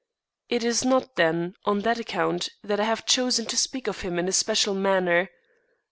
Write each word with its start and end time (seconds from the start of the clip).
It 0.49 0.63
is 0.63 0.83
not, 0.83 1.15
then, 1.15 1.53
on 1.65 1.81
that 1.81 1.99
account 1.99 2.49
that 2.63 2.79
I 2.79 2.85
have 2.85 3.05
chosen 3.05 3.45
to 3.45 3.55
speak 3.55 3.85
of 3.85 4.01
him 4.01 4.17
in 4.17 4.27
a 4.27 4.31
special 4.31 4.73
manner. 4.73 5.29